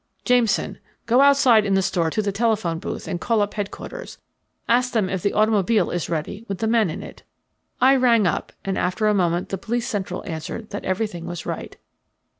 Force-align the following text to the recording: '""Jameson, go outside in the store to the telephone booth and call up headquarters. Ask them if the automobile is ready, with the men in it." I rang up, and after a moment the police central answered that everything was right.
'""Jameson, 0.25 0.79
go 1.05 1.21
outside 1.21 1.63
in 1.63 1.75
the 1.75 1.83
store 1.83 2.09
to 2.09 2.23
the 2.23 2.31
telephone 2.31 2.79
booth 2.79 3.07
and 3.07 3.21
call 3.21 3.39
up 3.39 3.53
headquarters. 3.53 4.17
Ask 4.67 4.93
them 4.93 5.11
if 5.11 5.21
the 5.21 5.33
automobile 5.33 5.91
is 5.91 6.09
ready, 6.09 6.43
with 6.47 6.57
the 6.57 6.65
men 6.65 6.89
in 6.89 7.03
it." 7.03 7.21
I 7.79 7.95
rang 7.97 8.25
up, 8.25 8.51
and 8.65 8.79
after 8.79 9.05
a 9.05 9.13
moment 9.13 9.49
the 9.49 9.59
police 9.59 9.87
central 9.87 10.25
answered 10.25 10.71
that 10.71 10.85
everything 10.85 11.27
was 11.27 11.45
right. 11.45 11.77